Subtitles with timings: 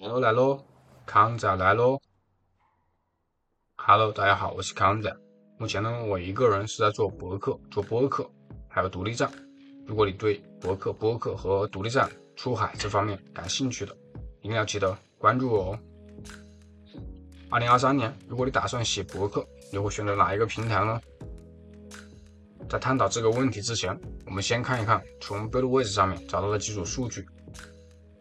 [0.00, 0.64] 来喽来喽，
[1.04, 2.00] 康仔来喽
[3.74, 5.12] ！Hello，大家好，我是康仔。
[5.58, 8.30] 目前呢，我一个人是在做博客、做播客，
[8.68, 9.28] 还有独立站。
[9.84, 13.96] 如果你对博客、播客和独立站出海这方面感兴趣的，
[14.40, 15.78] 一定要记得关注我哦。
[17.50, 21.02] 二零二三年，如果你打算写博客，你会选择哪一个平台呢？
[22.68, 27.26] 在探讨这个问题之前，我们先看一看从 Buildways 上面找到的几组数据。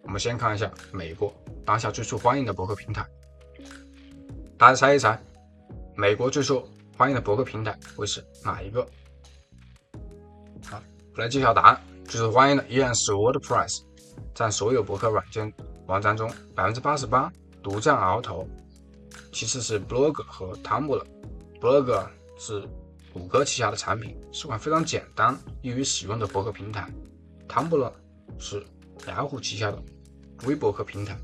[0.01, 1.31] 我们先看一下美国
[1.67, 3.05] 当下最受欢迎的博客平台，
[4.57, 5.19] 大家猜一猜，
[5.97, 6.65] 美国最受
[6.97, 8.87] 欢迎的博客平台会是哪一个？
[10.65, 10.81] 好，
[11.13, 13.81] 我来揭晓答案，最受欢迎的依然是 WordPress，
[14.33, 15.53] 占所有博客软件
[15.87, 17.29] 网站中百分之八十八，
[17.61, 18.47] 独占鳌头。
[19.33, 22.65] 其次是 Blog 和 Tumblr，Blog 是
[23.11, 26.89] 谷歌旗下的产品，是款非常简单、易于使用的博客平台。
[27.49, 27.91] Tumblr
[28.39, 28.65] 是
[29.05, 29.83] 雅虎旗下的。
[30.43, 31.17] 微博客平台，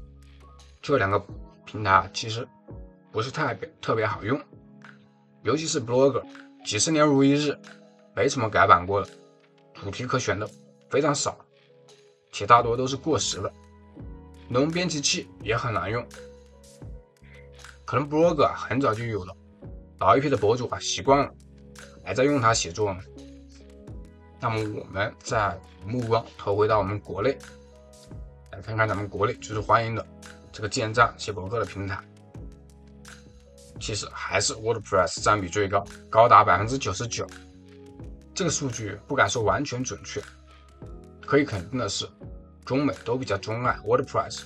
[0.84, 1.18] 这两个
[1.66, 2.46] 平台啊，其实
[3.10, 4.38] 不是特别特别好用，
[5.42, 6.22] 尤其是 Blogger，
[6.66, 7.58] 几十年如一日，
[8.14, 9.08] 没什么改版过的，
[9.74, 10.46] 主题可选的
[10.90, 11.38] 非常少，
[12.34, 13.50] 且大多都是过时的，
[14.50, 16.06] 内容编辑器也很难用，
[17.86, 19.34] 可能 Blogger 很早就有了，
[20.00, 21.34] 老一批的博主啊习惯了，
[22.04, 23.00] 还在用它写作呢。
[24.42, 27.38] 那么我们再目光投回到我们国内。
[28.52, 30.06] 来看看咱们国内最受欢迎的
[30.54, 32.00] 这个建站写博客的平台，
[33.80, 37.28] 其实还是 WordPress 占比最高，高达百分之九十九。
[38.36, 40.22] 这个数据不敢说完全准确，
[41.26, 42.08] 可以肯定的是，
[42.64, 44.44] 中美都比较钟爱 WordPress。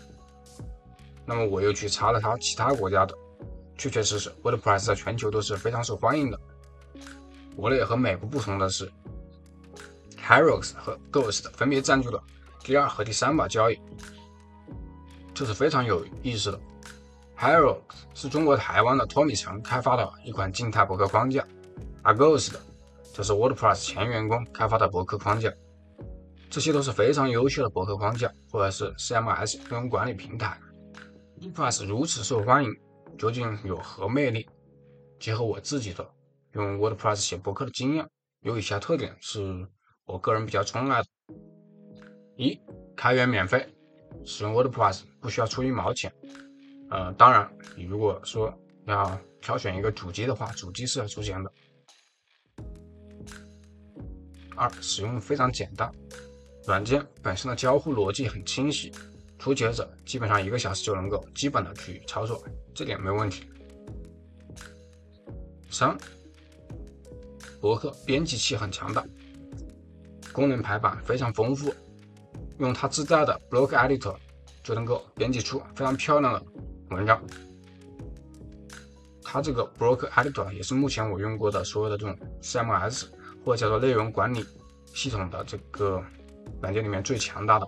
[1.25, 3.13] 那么我又去查了查其他国家的，
[3.77, 6.39] 确确实实 WordPress 在全球都是非常受欢迎的。
[7.53, 8.89] 国内和美国不同的是
[10.21, 12.23] h e r o x 和 Ghost 分别占据了。
[12.63, 13.79] 第二和第三把交椅，
[15.37, 16.59] 这是非常有意思的。
[17.37, 17.77] Hero
[18.15, 21.45] 是中国台湾的托米城开发的一款静态博客框架
[22.03, 22.55] ，，Agost
[23.13, 25.53] 则是 WordPress 前员工开发的博客框架。
[26.49, 30.59] 这些都是非常优秀的博客框架，或者是 CMS 内容管理平台。
[31.39, 32.75] WordPress 如此受欢迎，
[33.15, 34.49] 究竟有何魅力？
[35.19, 36.03] 结合我自己的
[36.53, 38.09] 用 WordPress 写博客的经验，
[38.41, 39.67] 有以下特点是
[40.05, 41.07] 我个人比较钟爱的。
[42.37, 42.59] 一
[42.95, 43.67] 开源免费，
[44.25, 46.11] 使用 WordPress 不需要出一毛钱。
[46.89, 48.53] 呃，当然，你如果说
[48.85, 51.51] 要挑选一个主机的话，主机是要出钱的。
[54.55, 55.91] 二使用非常简单，
[56.65, 58.91] 软件本身的交互逻辑很清晰，
[59.37, 63.43] 初学者基本上一个小时就能够基本的去操作，这点没问题。
[65.69, 65.95] 三
[67.59, 69.05] 博客编辑器很强大，
[70.31, 71.73] 功能排版非常丰富。
[72.59, 74.15] 用它自带的 Block Editor
[74.63, 76.43] 就能够编辑出非常漂亮的
[76.89, 77.21] 文章。
[79.23, 83.05] 它这个 Block Editor 也是目前我用过的所有的这种 CMS
[83.43, 84.45] 或者叫做内容管理
[84.93, 86.03] 系统的这个
[86.61, 87.67] 软件里面最强大的。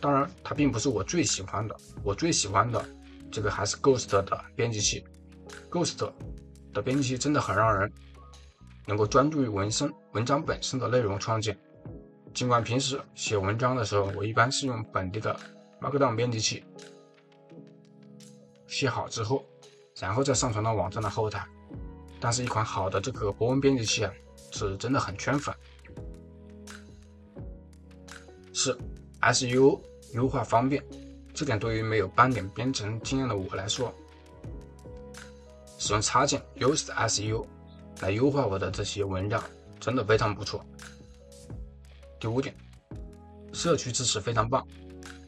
[0.00, 2.84] 当然，它并不是我最喜欢的，我最喜欢的
[3.32, 5.04] 这个还是 Ghost 的编辑器。
[5.70, 6.10] Ghost
[6.72, 7.90] 的编辑器真的很让人
[8.86, 11.58] 能够专注于文身文章本身的内容创建。
[12.34, 15.38] 尽管平时写文章的时候，我一般是用本地的
[15.80, 16.64] Markdown 编辑器
[18.66, 19.44] 写好之后，
[20.00, 21.46] 然后再上传到网站的后台。
[22.20, 24.12] 但是，一款好的这个博文编辑器啊，
[24.50, 25.54] 是真的很圈粉。
[28.52, 28.76] 是
[29.20, 29.80] SEO
[30.14, 30.82] 优化方便，
[31.32, 33.94] 这点对于没有半点编程经验的我来说，
[35.78, 37.46] 使用插件 Yoast SEO
[38.00, 39.40] 来优化我的这些文章，
[39.78, 40.64] 真的非常不错。
[42.24, 42.56] 第五点，
[43.52, 44.66] 社区支持非常棒。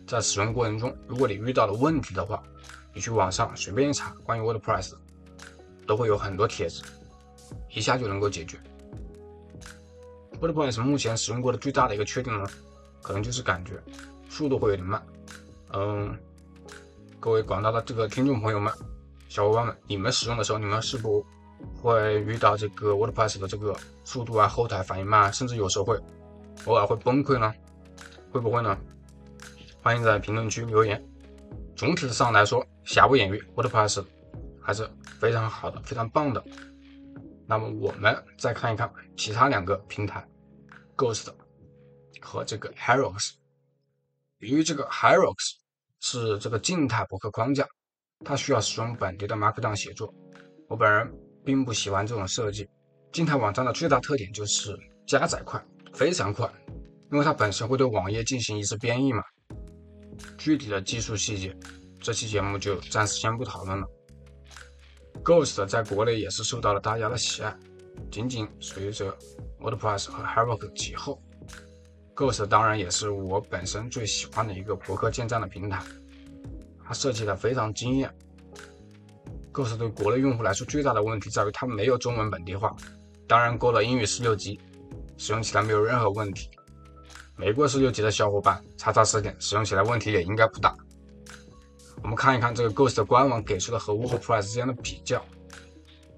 [0.06, 2.42] 在使用过程中，如果你遇到了问题的话，
[2.94, 4.94] 你去网上随便一查，关于 WordPress，
[5.86, 6.82] 都会有很多帖子，
[7.68, 8.58] 一下就能够解决。
[10.40, 12.48] WordPress 目前使用过的最大的一个缺点呢，
[13.02, 13.72] 可能就是感觉
[14.30, 15.06] 速度会有点慢。
[15.74, 16.16] 嗯，
[17.20, 18.72] 各位广大的这个听众朋友们、
[19.28, 21.22] 小伙伴们，你们使用的时候，你们是否
[21.74, 26.00] 会遇到这个 WordPress 的这个速度啊、后台反应慢，甚至有时候会。
[26.66, 27.52] 偶尔会崩溃呢？
[28.30, 28.76] 会不会呢？
[29.82, 31.02] 欢迎在评论区留言。
[31.76, 34.04] 总体上来说，瑕不掩瑜，WordPress
[34.60, 34.88] 还是
[35.20, 36.44] 非常好的，非常棒的。
[37.46, 40.26] 那么我们再看一看其他两个平台
[40.96, 41.28] ，Ghost
[42.20, 43.34] 和这个 h e r o x
[44.38, 45.54] 由于这个 h e r o x
[46.00, 47.64] 是这个静态博客框架，
[48.24, 50.12] 它需要使用本地的 Markdown 写作。
[50.68, 51.14] 我本人
[51.44, 52.68] 并不喜欢这种设计。
[53.12, 54.76] 静态网站的最大特点就是
[55.06, 55.64] 加载快。
[55.96, 56.46] 非常快，
[57.10, 59.22] 因为它本身会对网页进行一次编译嘛。
[60.36, 61.56] 具体的技术细节，
[61.98, 63.86] 这期节目就暂时先不讨论了。
[65.24, 67.56] Ghost 在国内也是受到了大家的喜爱，
[68.10, 69.16] 仅仅随着
[69.58, 71.18] WordPress 和 Havoc 其后
[72.14, 75.82] ，Ghost 当然也是我本身最喜欢的一个博客建站的平台，
[76.84, 78.14] 它设计的非常惊艳。
[79.50, 82.76] Ghost 对国内用户来说最大的问题在于它没有中文本地化，
[83.26, 84.60] 当然过了英语十六级，
[85.16, 86.50] 使用起来没有任何问题。
[87.36, 90.74] 没过十六级的小伙伴，查查词典，使用起来问题也应该不大。
[92.02, 95.24] 我们看一看这个 Ghost 官网给出的和 WordPress 之间的比较，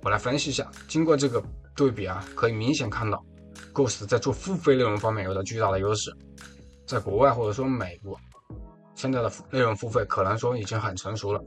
[0.03, 0.71] 我来分析一下。
[0.87, 1.43] 经过这个
[1.75, 3.25] 对比啊，可以明显看到
[3.73, 6.15] Ghost 在做付费内容方面有着巨大的优势。
[6.87, 8.19] 在国外或者说美国，
[8.95, 11.43] 现在的内容付费可能说已经很成熟了。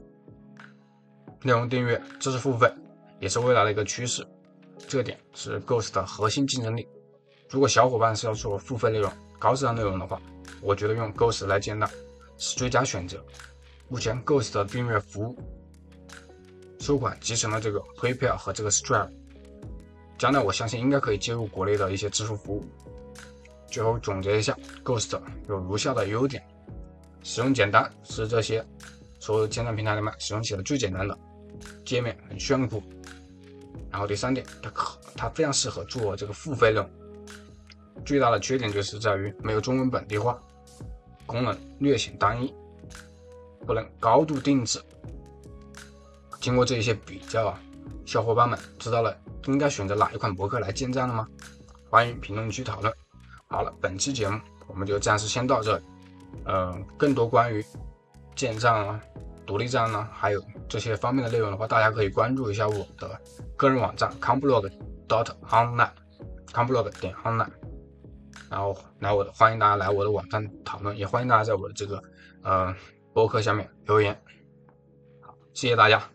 [1.42, 2.72] 内容订阅知识付费
[3.20, 4.26] 也是未来的一个趋势，
[4.86, 6.86] 这点是 Ghost 的核心竞争力。
[7.52, 10.18] 如果小伙伴是要做付费内容，高质量内容的话，
[10.62, 11.88] 我觉得用 Ghost 来建档
[12.38, 13.22] 是最佳选择。
[13.90, 15.38] 目前 Ghost 的订阅服务
[16.80, 19.10] 收款集成了这个 PayPal 和这个 Stripe，
[20.16, 22.64] 将来我相信应该可以接入国内的一些支付服务。
[23.66, 26.42] 最后总结一下，Ghost 有如下的优点：
[27.22, 28.64] 使用简单，是这些
[29.20, 31.18] 所有建站平台里面使用起来最简单的，
[31.84, 32.82] 界面很炫酷。
[33.90, 36.90] 然后第三点，它可它非常适合做这个付费内容。
[38.04, 40.38] 最大的缺点就是在于没有中文本地化，
[41.26, 42.52] 功能略显单一，
[43.66, 44.80] 不能高度定制。
[46.40, 47.60] 经过这一些比较啊，
[48.04, 49.16] 小伙伴们知道了
[49.46, 51.28] 应该选择哪一款博客来建站了吗？
[51.88, 52.92] 欢迎评论区讨论。
[53.46, 55.84] 好了，本期节目我们就暂时先到这里。
[56.46, 57.64] 嗯，更多关于
[58.34, 59.00] 建站啊、
[59.46, 63.20] 独立站呢，还有这些方面的内容的话，大家可以关注一下我的
[63.56, 64.68] 个人网站 comblog
[65.06, 67.50] dot online，comblog 点 online。
[68.52, 72.02] 然后来我，欢迎大家来我的网站讨论，也欢迎大家在我的这个
[72.42, 72.76] 呃
[73.14, 74.14] 博客下面留言。
[75.22, 76.11] 好，谢谢大家。